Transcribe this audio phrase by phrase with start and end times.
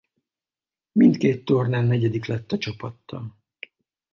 [0.91, 3.37] Mindkét tornán negyedik lett a csapattal.